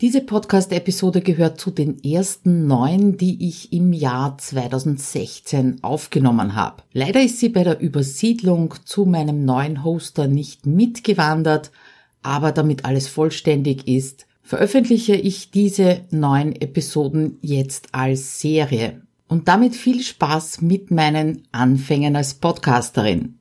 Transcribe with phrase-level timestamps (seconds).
[0.00, 6.82] Diese Podcast-Episode gehört zu den ersten neun, die ich im Jahr 2016 aufgenommen habe.
[6.94, 11.70] Leider ist sie bei der Übersiedlung zu meinem neuen Hoster nicht mitgewandert,
[12.22, 19.02] aber damit alles vollständig ist, veröffentliche ich diese neun Episoden jetzt als Serie.
[19.28, 23.38] Und damit viel Spaß mit meinen Anfängen als Podcasterin.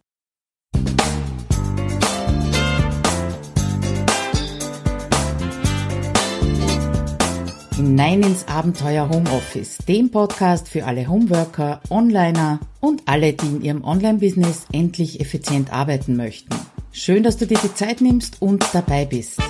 [7.80, 13.84] Hinein ins Abenteuer Homeoffice, dem Podcast für alle Homeworker, Onliner und alle, die in ihrem
[13.86, 16.54] Online-Business endlich effizient arbeiten möchten.
[16.92, 19.42] Schön, dass du dir die Zeit nimmst und dabei bist.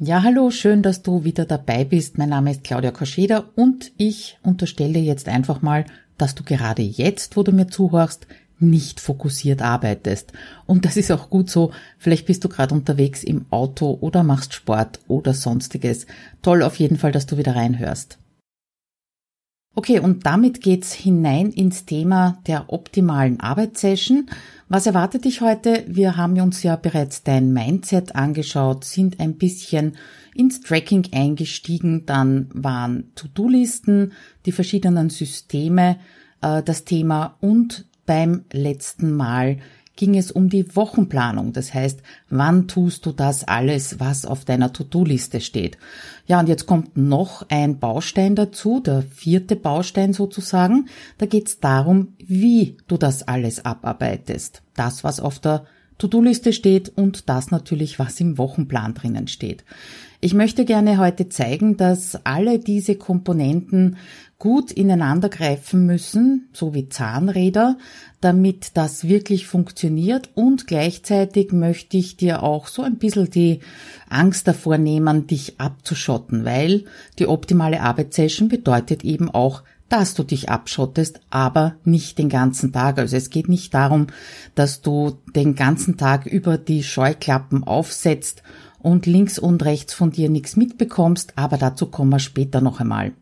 [0.00, 2.18] Ja, hallo, schön, dass du wieder dabei bist.
[2.18, 5.84] Mein Name ist Claudia Koscheder und ich unterstelle jetzt einfach mal,
[6.18, 8.26] dass du gerade jetzt, wo du mir zuhörst,
[8.58, 10.32] nicht fokussiert arbeitest.
[10.66, 11.72] Und das ist auch gut so.
[11.98, 16.06] Vielleicht bist du gerade unterwegs im Auto oder machst Sport oder sonstiges.
[16.42, 18.18] Toll auf jeden Fall, dass du wieder reinhörst.
[19.78, 24.30] Okay, und damit geht's hinein ins Thema der optimalen Arbeitssession.
[24.70, 25.84] Was erwartet dich heute?
[25.86, 29.96] Wir haben uns ja bereits dein Mindset angeschaut, sind ein bisschen
[30.34, 34.12] ins Tracking eingestiegen, dann waren To-Do-Listen,
[34.46, 35.98] die verschiedenen Systeme,
[36.40, 39.58] äh, das Thema und beim letzten Mal
[39.96, 41.52] ging es um die Wochenplanung.
[41.52, 45.78] Das heißt, wann tust du das alles, was auf deiner To-Do-Liste steht?
[46.26, 50.88] Ja, und jetzt kommt noch ein Baustein dazu, der vierte Baustein sozusagen.
[51.18, 54.62] Da geht es darum, wie du das alles abarbeitest.
[54.74, 55.64] Das, was auf der
[55.98, 59.64] To-Do-Liste steht und das natürlich, was im Wochenplan drinnen steht.
[60.20, 63.96] Ich möchte gerne heute zeigen, dass alle diese Komponenten
[64.38, 67.78] gut ineinander greifen müssen, so wie Zahnräder,
[68.20, 73.60] damit das wirklich funktioniert und gleichzeitig möchte ich dir auch so ein bisschen die
[74.10, 76.84] Angst davor nehmen, dich abzuschotten, weil
[77.18, 82.98] die optimale Arbeitssession bedeutet eben auch, dass du dich abschottest, aber nicht den ganzen Tag.
[82.98, 84.08] Also es geht nicht darum,
[84.54, 88.42] dass du den ganzen Tag über die Scheuklappen aufsetzt
[88.80, 93.12] und links und rechts von dir nichts mitbekommst, aber dazu kommen wir später noch einmal.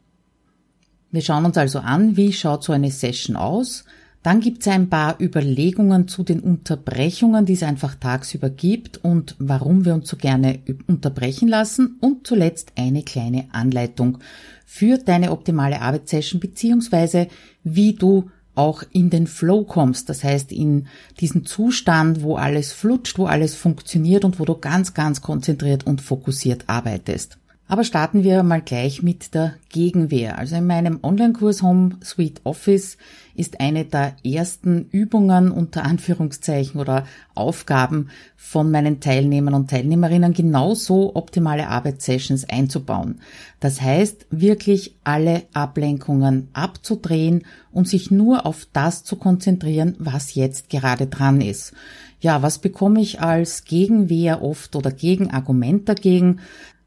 [1.14, 3.84] Wir schauen uns also an, wie schaut so eine Session aus.
[4.25, 9.36] Dann gibt es ein paar Überlegungen zu den Unterbrechungen, die es einfach tagsüber gibt und
[9.38, 10.58] warum wir uns so gerne
[10.88, 11.98] unterbrechen lassen.
[12.00, 14.19] Und zuletzt eine kleine Anleitung
[14.66, 17.28] für deine optimale Arbeitssession beziehungsweise
[17.62, 20.08] wie du auch in den Flow kommst.
[20.08, 20.88] Das heißt, in
[21.20, 26.00] diesen Zustand, wo alles flutscht, wo alles funktioniert und wo du ganz, ganz konzentriert und
[26.00, 27.38] fokussiert arbeitest.
[27.66, 30.36] Aber starten wir mal gleich mit der Gegenwehr.
[30.36, 32.98] Also in meinem Online-Kurs Home Suite Office
[33.34, 41.16] ist eine der ersten Übungen unter Anführungszeichen oder Aufgaben von meinen Teilnehmern und Teilnehmerinnen genauso
[41.16, 43.20] optimale Arbeitssessions einzubauen.
[43.60, 50.69] Das heißt, wirklich alle Ablenkungen abzudrehen und sich nur auf das zu konzentrieren, was jetzt
[50.69, 51.72] gerade dran ist.
[52.20, 56.41] Ja, was bekomme ich als Gegenwehr oft oder Gegenargument dagegen?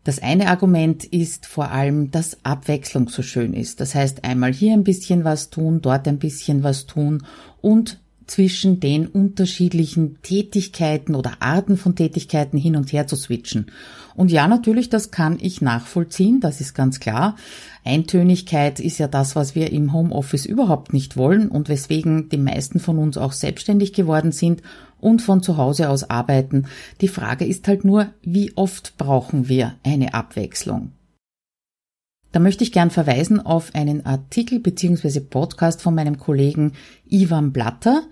[0.08, 3.82] Das eine Argument ist vor allem, dass Abwechslung so schön ist.
[3.82, 7.26] Das heißt, einmal hier ein bisschen was tun, dort ein bisschen was tun
[7.60, 13.72] und zwischen den unterschiedlichen Tätigkeiten oder Arten von Tätigkeiten hin und her zu switchen.
[14.16, 17.36] Und ja, natürlich, das kann ich nachvollziehen, das ist ganz klar.
[17.86, 22.80] Eintönigkeit ist ja das, was wir im Homeoffice überhaupt nicht wollen und weswegen die meisten
[22.80, 24.62] von uns auch selbstständig geworden sind
[25.00, 26.66] und von zu Hause aus arbeiten.
[27.02, 30.92] Die Frage ist halt nur, wie oft brauchen wir eine Abwechslung?
[32.32, 35.22] Da möchte ich gern verweisen auf einen Artikel bzw.
[35.22, 36.74] Podcast von meinem Kollegen
[37.10, 38.04] Ivan Blatter.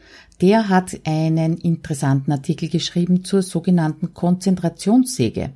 [0.42, 5.52] Der hat einen interessanten Artikel geschrieben zur sogenannten Konzentrationssäge.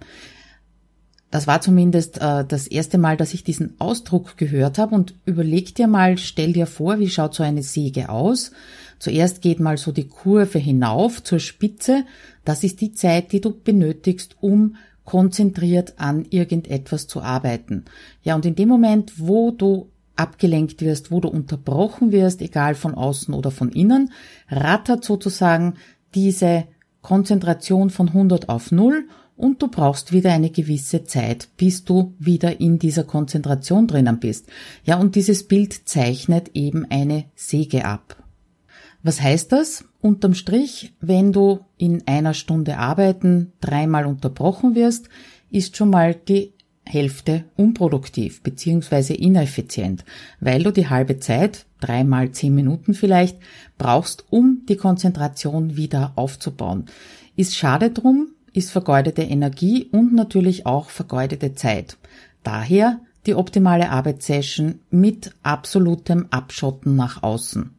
[1.31, 5.75] Das war zumindest äh, das erste Mal, dass ich diesen Ausdruck gehört habe und überleg
[5.75, 8.51] dir mal, stell dir vor, wie schaut so eine Säge aus?
[8.97, 12.03] Zuerst geht mal so die Kurve hinauf zur Spitze.
[12.45, 14.75] Das ist die Zeit, die du benötigst, um
[15.09, 17.85] konzentriert an irgendetwas zu arbeiten.
[18.21, 22.93] Ja, und in dem Moment, wo du abgelenkt wirst, wo du unterbrochen wirst, egal von
[22.93, 24.11] außen oder von innen,
[24.49, 25.77] rattert sozusagen
[26.13, 26.65] diese
[27.01, 32.59] Konzentration von 100 auf 0 und du brauchst wieder eine gewisse Zeit, bis du wieder
[32.61, 34.45] in dieser Konzentration drinnen bist.
[34.83, 38.23] Ja, und dieses Bild zeichnet eben eine Säge ab.
[39.01, 39.85] Was heißt das?
[40.01, 45.09] Unterm Strich, wenn du in einer Stunde arbeiten dreimal unterbrochen wirst,
[45.49, 46.53] ist schon mal die
[46.85, 49.13] Hälfte unproduktiv bzw.
[49.13, 50.05] ineffizient,
[50.39, 53.37] weil du die halbe Zeit, dreimal zehn Minuten vielleicht,
[53.77, 56.85] brauchst, um die Konzentration wieder aufzubauen.
[57.35, 61.97] Ist schade drum, ist vergeudete Energie und natürlich auch vergeudete Zeit.
[62.43, 67.75] Daher die optimale Arbeitssession mit absolutem Abschotten nach außen.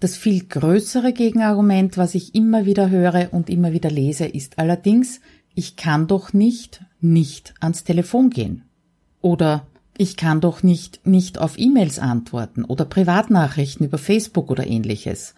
[0.00, 5.20] Das viel größere Gegenargument, was ich immer wieder höre und immer wieder lese, ist allerdings,
[5.54, 8.62] ich kann doch nicht nicht ans Telefon gehen.
[9.20, 9.66] Oder
[9.96, 15.34] ich kann doch nicht nicht auf E-Mails antworten oder Privatnachrichten über Facebook oder ähnliches.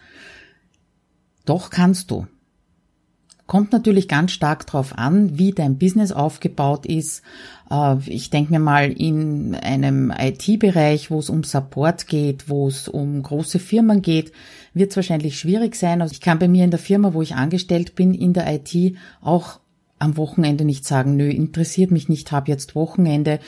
[1.45, 2.27] Doch kannst du.
[3.51, 7.21] Kommt natürlich ganz stark darauf an, wie dein Business aufgebaut ist.
[7.69, 12.87] Äh, ich denke mir mal in einem IT-Bereich, wo es um Support geht, wo es
[12.87, 14.31] um große Firmen geht,
[14.73, 16.01] wird es wahrscheinlich schwierig sein.
[16.01, 18.95] Also ich kann bei mir in der Firma, wo ich angestellt bin, in der IT
[19.19, 19.59] auch
[19.99, 23.41] am Wochenende nicht sagen, nö, interessiert mich nicht, habe jetzt Wochenende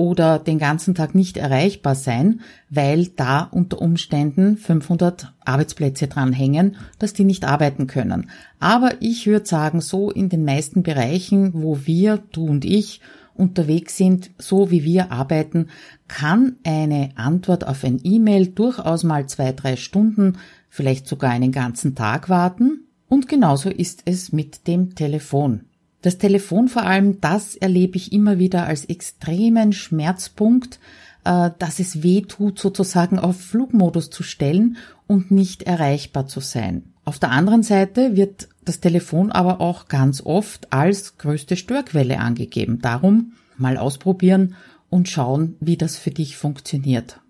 [0.00, 7.12] oder den ganzen Tag nicht erreichbar sein, weil da unter Umständen 500 Arbeitsplätze dranhängen, dass
[7.12, 8.30] die nicht arbeiten können.
[8.60, 13.02] Aber ich würde sagen, so in den meisten Bereichen, wo wir, du und ich,
[13.34, 15.66] unterwegs sind, so wie wir arbeiten,
[16.08, 20.38] kann eine Antwort auf ein E-Mail durchaus mal zwei, drei Stunden,
[20.70, 22.86] vielleicht sogar einen ganzen Tag warten.
[23.06, 25.66] Und genauso ist es mit dem Telefon.
[26.02, 30.80] Das Telefon vor allem, das erlebe ich immer wieder als extremen Schmerzpunkt,
[31.24, 34.76] äh, dass es weh tut, sozusagen auf Flugmodus zu stellen
[35.06, 36.84] und nicht erreichbar zu sein.
[37.04, 42.80] Auf der anderen Seite wird das Telefon aber auch ganz oft als größte Störquelle angegeben.
[42.80, 44.54] Darum mal ausprobieren
[44.88, 47.20] und schauen, wie das für dich funktioniert.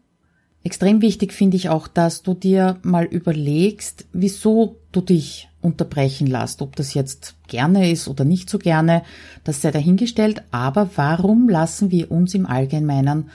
[0.62, 6.62] Extrem wichtig finde ich auch, dass du dir mal überlegst, wieso du dich unterbrechen lässt.
[6.62, 9.02] Ob das jetzt gerne ist oder nicht so gerne,
[9.44, 10.42] das sei dahingestellt.
[10.50, 13.30] Aber warum lassen wir uns im Allgemeinen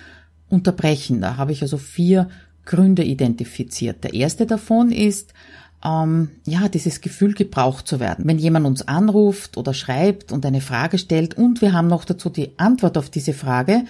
[0.49, 1.21] unterbrechen?
[1.21, 2.29] Da habe ich also vier
[2.65, 4.03] Gründe identifiziert.
[4.03, 5.33] Der erste davon ist,
[5.83, 8.25] ähm, ja, dieses Gefühl gebraucht zu werden.
[8.25, 12.29] Wenn jemand uns anruft oder schreibt und eine Frage stellt und wir haben noch dazu
[12.29, 13.85] die Antwort auf diese Frage,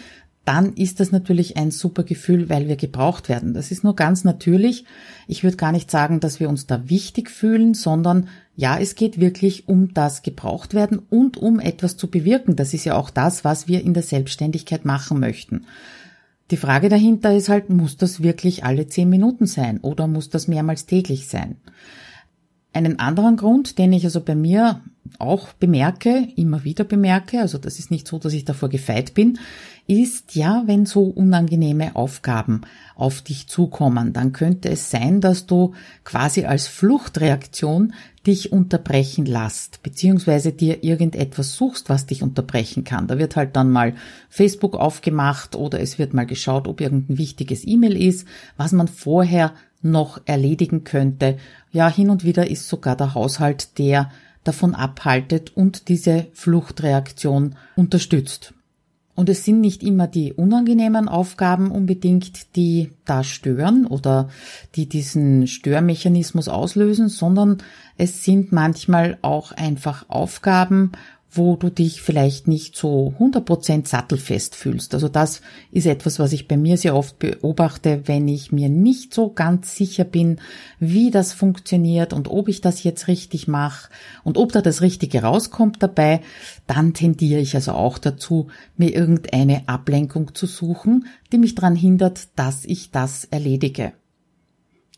[0.45, 3.53] dann ist das natürlich ein super Gefühl, weil wir gebraucht werden.
[3.53, 4.85] Das ist nur ganz natürlich.
[5.27, 9.19] Ich würde gar nicht sagen, dass wir uns da wichtig fühlen, sondern ja, es geht
[9.19, 12.55] wirklich um das gebraucht werden und um etwas zu bewirken.
[12.55, 15.65] Das ist ja auch das, was wir in der Selbstständigkeit machen möchten.
[16.51, 20.47] Die Frage dahinter ist halt, muss das wirklich alle zehn Minuten sein oder muss das
[20.47, 21.57] mehrmals täglich sein?
[22.71, 24.81] Einen anderen Grund, den ich also bei mir
[25.17, 29.39] auch bemerke, immer wieder bemerke, also das ist nicht so, dass ich davor gefeit bin,
[29.87, 32.61] ist ja, wenn so unangenehme Aufgaben
[32.95, 35.73] auf dich zukommen, dann könnte es sein, dass du
[36.03, 37.93] quasi als Fluchtreaktion
[38.25, 43.07] dich unterbrechen lässt, beziehungsweise dir irgendetwas suchst, was dich unterbrechen kann.
[43.07, 43.93] Da wird halt dann mal
[44.29, 48.27] Facebook aufgemacht oder es wird mal geschaut, ob irgendein wichtiges E-Mail ist,
[48.57, 49.53] was man vorher
[49.83, 51.37] noch erledigen könnte.
[51.71, 54.09] Ja, hin und wieder ist sogar der Haushalt, der
[54.43, 58.53] davon abhaltet und diese Fluchtreaktion unterstützt.
[59.15, 64.29] Und es sind nicht immer die unangenehmen Aufgaben unbedingt, die da stören oder
[64.75, 67.59] die diesen Störmechanismus auslösen, sondern
[67.97, 70.91] es sind manchmal auch einfach Aufgaben,
[71.35, 74.93] wo du dich vielleicht nicht so 100% sattelfest fühlst.
[74.93, 75.41] Also das
[75.71, 79.75] ist etwas, was ich bei mir sehr oft beobachte, wenn ich mir nicht so ganz
[79.75, 80.39] sicher bin,
[80.79, 83.89] wie das funktioniert und ob ich das jetzt richtig mache
[84.23, 86.21] und ob da das Richtige rauskommt dabei,
[86.67, 88.47] dann tendiere ich also auch dazu,
[88.77, 93.93] mir irgendeine Ablenkung zu suchen, die mich daran hindert, dass ich das erledige.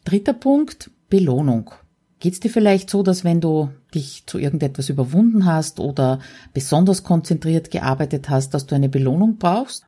[0.03, 1.71] Dritter Punkt, Belohnung.
[2.19, 6.19] Geht's dir vielleicht so, dass wenn du dich zu irgendetwas überwunden hast oder
[6.53, 9.85] besonders konzentriert gearbeitet hast, dass du eine Belohnung brauchst?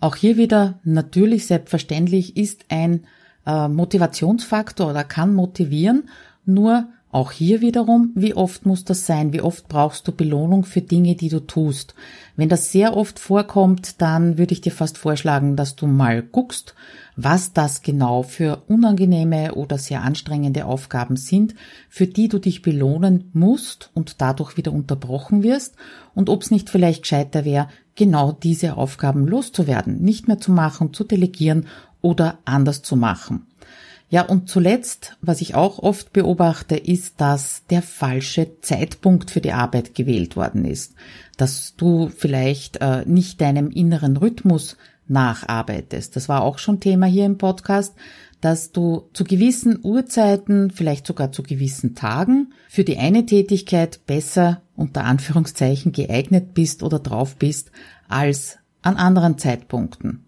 [0.00, 3.06] Auch hier wieder natürlich selbstverständlich ist ein
[3.46, 6.08] äh, Motivationsfaktor oder kann motivieren,
[6.46, 9.32] nur auch hier wiederum, wie oft muss das sein?
[9.32, 11.94] Wie oft brauchst du Belohnung für Dinge, die du tust?
[12.36, 16.74] Wenn das sehr oft vorkommt, dann würde ich dir fast vorschlagen, dass du mal guckst,
[17.16, 21.54] was das genau für unangenehme oder sehr anstrengende Aufgaben sind,
[21.88, 25.76] für die du dich belohnen musst und dadurch wieder unterbrochen wirst
[26.14, 30.92] und ob es nicht vielleicht gescheiter wäre, genau diese Aufgaben loszuwerden, nicht mehr zu machen,
[30.92, 31.66] zu delegieren
[32.02, 33.46] oder anders zu machen.
[34.10, 39.52] Ja, und zuletzt, was ich auch oft beobachte, ist, dass der falsche Zeitpunkt für die
[39.52, 40.94] Arbeit gewählt worden ist.
[41.36, 46.16] Dass du vielleicht äh, nicht deinem inneren Rhythmus nacharbeitest.
[46.16, 47.94] Das war auch schon Thema hier im Podcast,
[48.40, 54.62] dass du zu gewissen Uhrzeiten, vielleicht sogar zu gewissen Tagen für die eine Tätigkeit besser
[54.76, 57.72] unter Anführungszeichen geeignet bist oder drauf bist
[58.08, 60.24] als an anderen Zeitpunkten.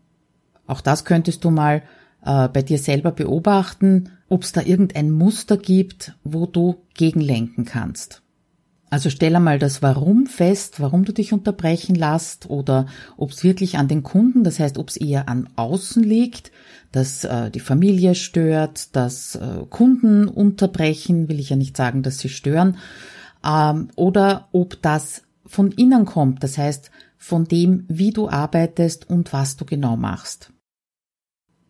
[0.66, 1.82] Auch das könntest du mal
[2.24, 8.22] äh, bei dir selber beobachten, ob es da irgendein Muster gibt, wo du gegenlenken kannst.
[8.90, 12.86] Also stell einmal das Warum fest, warum du dich unterbrechen lässt oder
[13.16, 16.50] ob es wirklich an den Kunden, das heißt, ob es eher an außen liegt,
[16.90, 22.18] dass äh, die Familie stört, dass äh, Kunden unterbrechen, will ich ja nicht sagen, dass
[22.18, 22.78] sie stören,
[23.46, 29.32] ähm, oder ob das von innen kommt, das heißt von dem, wie du arbeitest und
[29.32, 30.52] was du genau machst.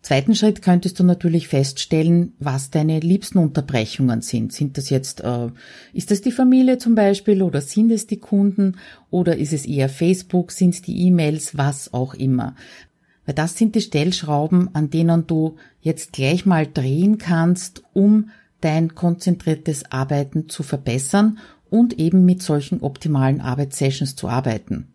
[0.02, 4.52] Zweiten Schritt könntest du natürlich feststellen, was deine liebsten Unterbrechungen sind.
[4.52, 5.48] Sind das jetzt, äh,
[5.92, 8.76] ist das die Familie zum Beispiel oder sind es die Kunden
[9.10, 12.54] oder ist es eher Facebook, sind es die E-Mails, was auch immer.
[13.26, 18.30] Weil das sind die Stellschrauben, an denen du jetzt gleich mal drehen kannst, um
[18.62, 21.38] dein konzentriertes Arbeiten zu verbessern
[21.68, 24.88] und eben mit solchen optimalen Arbeitssessions zu arbeiten.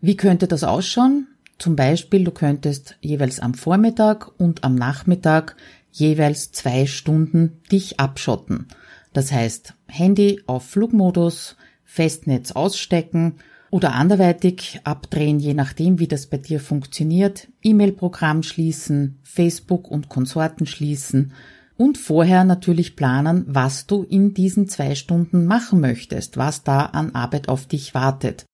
[0.00, 1.26] Wie könnte das ausschauen?
[1.60, 5.56] Zum Beispiel, du könntest jeweils am Vormittag und am Nachmittag
[5.92, 8.68] jeweils zwei Stunden dich abschotten.
[9.12, 13.34] Das heißt, Handy auf Flugmodus, Festnetz ausstecken
[13.68, 20.66] oder anderweitig abdrehen, je nachdem, wie das bei dir funktioniert, E-Mail-Programm schließen, Facebook und Konsorten
[20.66, 21.34] schließen
[21.76, 27.14] und vorher natürlich planen, was du in diesen zwei Stunden machen möchtest, was da an
[27.14, 28.46] Arbeit auf dich wartet.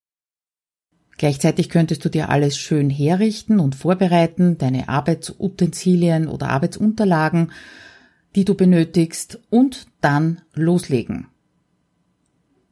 [1.17, 7.51] Gleichzeitig könntest du dir alles schön herrichten und vorbereiten, deine Arbeitsutensilien oder Arbeitsunterlagen,
[8.35, 11.27] die du benötigst, und dann loslegen.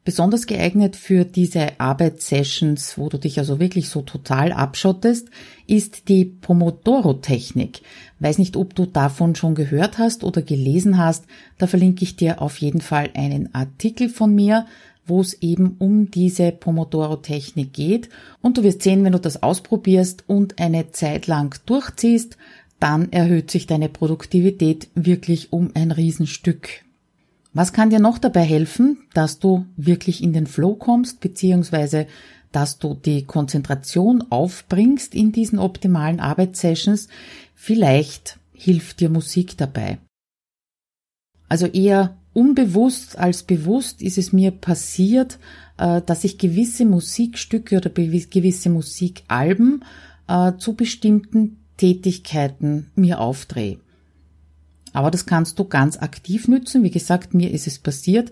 [0.03, 5.29] Besonders geeignet für diese Arbeitssessions, wo du dich also wirklich so total abschottest,
[5.65, 7.81] ist die Pomodoro-Technik.
[8.19, 11.25] Weiß nicht, ob du davon schon gehört hast oder gelesen hast.
[11.57, 14.67] Da verlinke ich dir auf jeden Fall einen Artikel von mir
[15.05, 18.09] wo es eben um diese Pomodoro-Technik geht.
[18.41, 22.37] Und du wirst sehen, wenn du das ausprobierst und eine Zeit lang durchziehst,
[22.79, 26.83] dann erhöht sich deine Produktivität wirklich um ein Riesenstück.
[27.53, 32.05] Was kann dir noch dabei helfen, dass du wirklich in den Flow kommst, beziehungsweise
[32.51, 37.07] dass du die Konzentration aufbringst in diesen optimalen Arbeitssessions?
[37.53, 39.99] Vielleicht hilft dir Musik dabei.
[41.47, 45.39] Also eher unbewusst als bewusst ist es mir passiert,
[45.77, 49.83] äh, dass ich gewisse Musikstücke oder gewisse Musikalben
[50.27, 53.79] äh, zu bestimmten Tätigkeiten mir aufdrehe.
[54.91, 56.83] Aber das kannst du ganz aktiv nützen.
[56.83, 58.31] Wie gesagt, mir ist es passiert.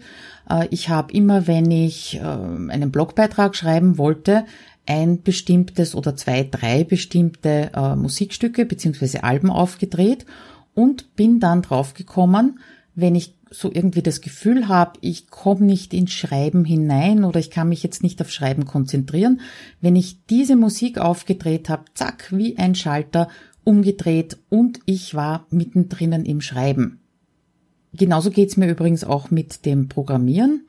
[0.50, 4.46] Äh, ich habe immer, wenn ich einen Blogbeitrag schreiben wollte,
[4.86, 10.26] ein bestimmtes oder zwei, drei bestimmte Musikstücke beziehungsweise Alben aufgedreht
[10.74, 12.60] und bin dann draufgekommen,
[12.94, 17.52] wenn ich so irgendwie das Gefühl habe, ich komme nicht ins Schreiben hinein oder ich
[17.52, 19.42] kann mich jetzt nicht auf Schreiben konzentrieren,
[19.80, 23.30] wenn ich diese Musik aufgedreht habe, zack, wie ein Schalter
[23.64, 27.00] umgedreht und ich war mittendrin im Schreiben.
[27.94, 30.66] Genauso geht's mir übrigens auch mit dem Programmieren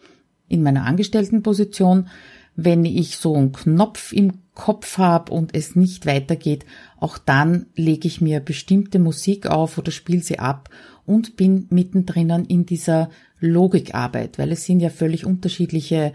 [0.48, 2.08] in meiner Angestelltenposition.
[2.56, 6.64] Wenn ich so einen Knopf im Kopf habe und es nicht weitergeht,
[6.98, 10.70] auch dann lege ich mir bestimmte Musik auf oder spiele sie ab
[11.04, 16.12] und bin mittendrin in dieser Logikarbeit, weil es sind ja völlig unterschiedliche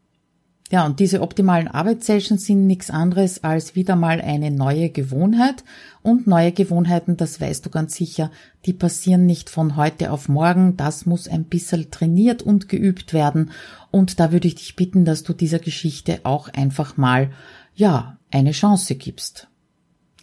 [0.71, 5.63] Ja, und diese optimalen Arbeitssessions sind nichts anderes als wieder mal eine neue Gewohnheit.
[6.01, 8.31] Und neue Gewohnheiten, das weißt du ganz sicher,
[8.65, 10.75] die passieren nicht von heute auf morgen.
[10.75, 13.51] Das muss ein bisschen trainiert und geübt werden.
[13.91, 17.29] Und da würde ich dich bitten, dass du dieser Geschichte auch einfach mal,
[17.75, 19.47] ja, eine Chance gibst.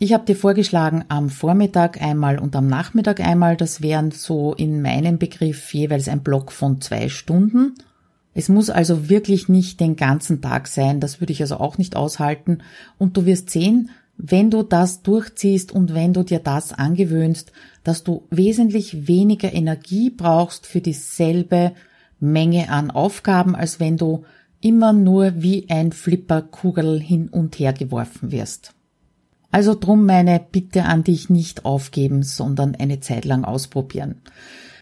[0.03, 4.83] Ich habe dir vorgeschlagen, am Vormittag einmal und am Nachmittag einmal, das wären so in
[4.83, 7.75] meinem Begriff jeweils ein Block von zwei Stunden.
[8.35, 11.95] Es muss also wirklich nicht den ganzen Tag sein, das würde ich also auch nicht
[11.95, 12.65] aushalten.
[12.99, 17.53] Und du wirst sehen, wenn du das durchziehst und wenn du dir das angewöhnst,
[17.85, 21.75] dass du wesentlich weniger Energie brauchst für dieselbe
[22.19, 24.25] Menge an Aufgaben, als wenn du
[24.61, 28.75] immer nur wie ein Flipperkugel hin und her geworfen wirst.
[29.53, 34.23] Also drum meine Bitte an dich nicht aufgeben, sondern eine Zeit lang ausprobieren.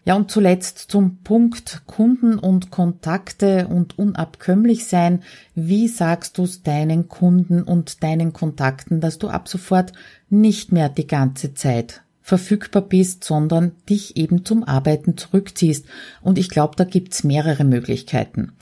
[0.05, 5.21] Ja, und zuletzt zum Punkt Kunden und Kontakte und unabkömmlich sein.
[5.53, 9.91] Wie sagst du es deinen Kunden und deinen Kontakten, dass du ab sofort
[10.29, 15.85] nicht mehr die ganze Zeit verfügbar bist, sondern dich eben zum Arbeiten zurückziehst?
[16.21, 18.53] Und ich glaube, da gibt's mehrere Möglichkeiten.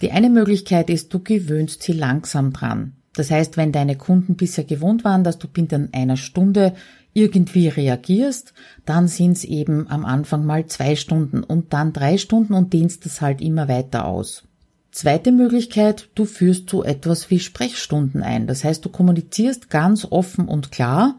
[0.00, 2.94] Die eine Möglichkeit ist, du gewöhnst sie langsam dran.
[3.16, 6.74] Das heißt, wenn deine Kunden bisher gewohnt waren, dass du binnen einer Stunde
[7.12, 8.52] irgendwie reagierst,
[8.84, 13.06] dann sind es eben am Anfang mal zwei Stunden und dann drei Stunden und dehnst
[13.06, 14.44] es halt immer weiter aus.
[14.90, 18.46] Zweite Möglichkeit, du führst so etwas wie Sprechstunden ein.
[18.46, 21.18] Das heißt, du kommunizierst ganz offen und klar,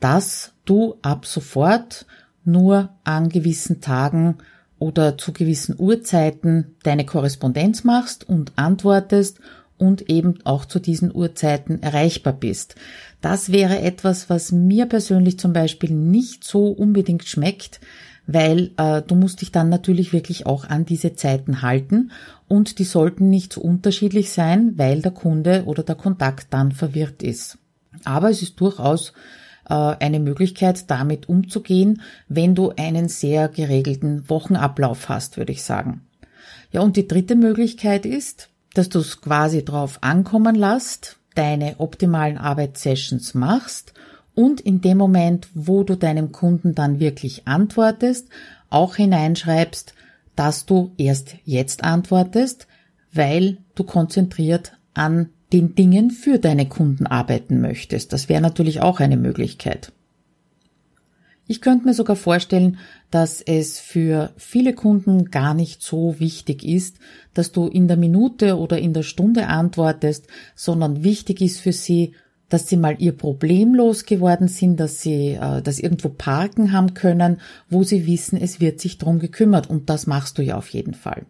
[0.00, 2.06] dass du ab sofort
[2.44, 4.38] nur an gewissen Tagen
[4.80, 9.38] oder zu gewissen Uhrzeiten deine Korrespondenz machst und antwortest
[9.82, 12.76] und eben auch zu diesen Uhrzeiten erreichbar bist.
[13.20, 17.80] Das wäre etwas, was mir persönlich zum Beispiel nicht so unbedingt schmeckt,
[18.28, 22.12] weil äh, du musst dich dann natürlich wirklich auch an diese Zeiten halten
[22.46, 27.24] und die sollten nicht so unterschiedlich sein, weil der Kunde oder der Kontakt dann verwirrt
[27.24, 27.58] ist.
[28.04, 29.12] Aber es ist durchaus
[29.68, 36.02] äh, eine Möglichkeit, damit umzugehen, wenn du einen sehr geregelten Wochenablauf hast, würde ich sagen.
[36.70, 42.38] Ja, und die dritte Möglichkeit ist, dass du es quasi drauf ankommen lässt, deine optimalen
[42.38, 43.92] Arbeitssessions machst
[44.34, 48.28] und in dem Moment, wo du deinem Kunden dann wirklich antwortest,
[48.70, 49.94] auch hineinschreibst,
[50.36, 52.66] dass du erst jetzt antwortest,
[53.12, 58.12] weil du konzentriert an den Dingen für deine Kunden arbeiten möchtest.
[58.12, 59.92] Das wäre natürlich auch eine Möglichkeit.
[61.46, 62.78] Ich könnte mir sogar vorstellen,
[63.10, 66.98] dass es für viele Kunden gar nicht so wichtig ist,
[67.34, 72.14] dass du in der Minute oder in der Stunde antwortest, sondern wichtig ist für sie,
[72.48, 77.40] dass sie mal ihr Problem losgeworden sind, dass sie äh, das irgendwo parken haben können,
[77.70, 80.94] wo sie wissen, es wird sich drum gekümmert und das machst du ja auf jeden
[80.94, 81.24] Fall.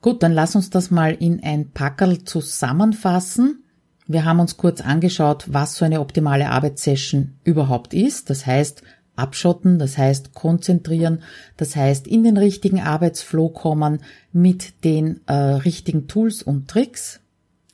[0.00, 3.64] Gut, dann lass uns das mal in ein Packerl zusammenfassen.
[4.12, 8.28] Wir haben uns kurz angeschaut, was so eine optimale Arbeitssession überhaupt ist.
[8.28, 8.82] Das heißt,
[9.14, 11.22] abschotten, das heißt konzentrieren,
[11.56, 14.00] das heißt in den richtigen Arbeitsflow kommen
[14.32, 17.20] mit den äh, richtigen Tools und Tricks.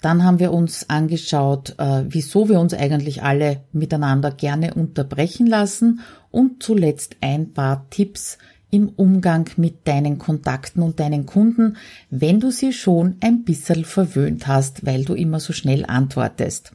[0.03, 6.01] Dann haben wir uns angeschaut, äh, wieso wir uns eigentlich alle miteinander gerne unterbrechen lassen
[6.31, 8.37] und zuletzt ein paar Tipps,
[8.77, 11.79] im Umgang mit deinen Kontakten und deinen Kunden,
[12.11, 16.73] wenn du sie schon ein bisschen verwöhnt hast, weil du immer so schnell antwortest.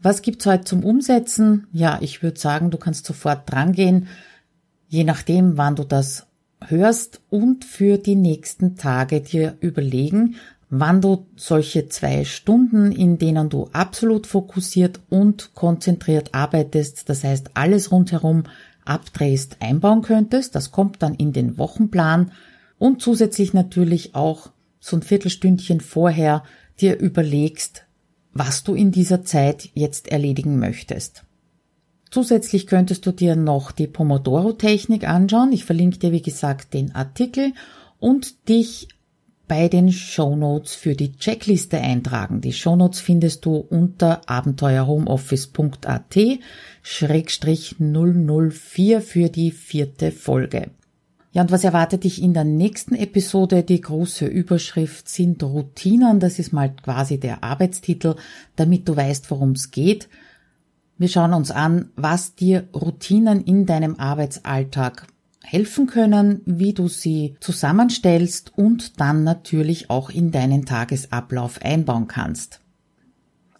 [0.00, 1.66] Was gibt's heute zum Umsetzen?
[1.70, 4.08] Ja, ich würde sagen, du kannst sofort drangehen,
[4.88, 6.28] je nachdem, wann du das
[6.64, 10.36] hörst und für die nächsten Tage dir überlegen,
[10.70, 17.50] wann du solche zwei Stunden, in denen du absolut fokussiert und konzentriert arbeitest, das heißt
[17.52, 18.44] alles rundherum
[18.86, 20.54] abdrehst, einbauen könntest.
[20.54, 22.32] Das kommt dann in den Wochenplan
[22.78, 26.44] und zusätzlich natürlich auch so ein Viertelstündchen vorher
[26.80, 27.86] dir überlegst,
[28.32, 31.24] was du in dieser Zeit jetzt erledigen möchtest.
[32.10, 35.52] Zusätzlich könntest du dir noch die Pomodoro-Technik anschauen.
[35.52, 37.52] Ich verlinke dir, wie gesagt, den Artikel
[37.98, 38.88] und dich
[39.48, 42.40] bei den Shownotes für die Checkliste eintragen.
[42.40, 46.18] Die Shownotes findest du unter abenteuerhomeoffice.at
[46.82, 50.70] schrägstrich 004 für die vierte Folge.
[51.32, 53.62] Ja, und was erwartet dich in der nächsten Episode?
[53.62, 56.18] Die große Überschrift sind Routinen.
[56.18, 58.14] Das ist mal quasi der Arbeitstitel,
[58.56, 60.08] damit du weißt, worum es geht.
[60.96, 65.08] Wir schauen uns an, was dir Routinen in deinem Arbeitsalltag
[65.46, 72.60] helfen können, wie du sie zusammenstellst und dann natürlich auch in deinen Tagesablauf einbauen kannst.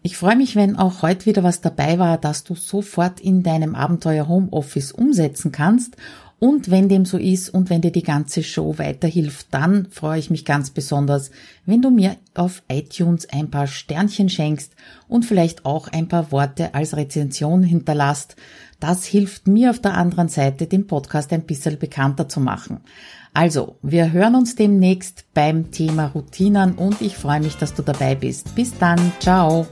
[0.02, 3.74] Ich freue mich, wenn auch heute wieder was dabei war, dass du sofort in deinem
[3.74, 5.96] Abenteuer Homeoffice umsetzen kannst
[6.38, 10.28] Und wenn dem so ist und wenn dir die ganze Show weiterhilft, dann freue ich
[10.28, 11.30] mich ganz besonders,
[11.64, 14.74] wenn du mir auf iTunes ein paar Sternchen schenkst
[15.08, 18.36] und vielleicht auch ein paar Worte als Rezension hinterlasst.
[18.80, 22.80] Das hilft mir auf der anderen Seite, den Podcast ein bisschen bekannter zu machen.
[23.32, 28.14] Also, wir hören uns demnächst beim Thema Routinen und ich freue mich, dass du dabei
[28.14, 28.54] bist.
[28.54, 29.66] Bis dann, ciao.